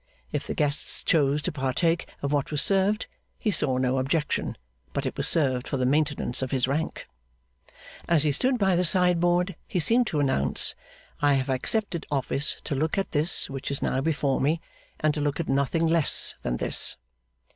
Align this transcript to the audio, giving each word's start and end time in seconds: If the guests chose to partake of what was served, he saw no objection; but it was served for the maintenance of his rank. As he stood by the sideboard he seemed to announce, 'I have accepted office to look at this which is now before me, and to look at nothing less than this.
If 0.31 0.47
the 0.47 0.55
guests 0.55 1.03
chose 1.03 1.43
to 1.43 1.51
partake 1.51 2.07
of 2.23 2.33
what 2.33 2.49
was 2.49 2.63
served, 2.63 3.05
he 3.37 3.51
saw 3.51 3.77
no 3.77 3.99
objection; 3.99 4.57
but 4.93 5.05
it 5.05 5.15
was 5.15 5.27
served 5.27 5.67
for 5.67 5.77
the 5.77 5.85
maintenance 5.85 6.41
of 6.41 6.49
his 6.49 6.67
rank. 6.67 7.05
As 8.09 8.23
he 8.23 8.31
stood 8.31 8.57
by 8.57 8.75
the 8.75 8.83
sideboard 8.83 9.55
he 9.67 9.79
seemed 9.79 10.07
to 10.07 10.19
announce, 10.19 10.73
'I 11.21 11.35
have 11.35 11.49
accepted 11.51 12.07
office 12.09 12.59
to 12.63 12.73
look 12.73 12.97
at 12.97 13.11
this 13.11 13.47
which 13.47 13.69
is 13.69 13.83
now 13.83 14.01
before 14.01 14.41
me, 14.41 14.59
and 15.01 15.13
to 15.13 15.21
look 15.21 15.39
at 15.39 15.47
nothing 15.47 15.85
less 15.85 16.33
than 16.41 16.57
this. 16.57 16.97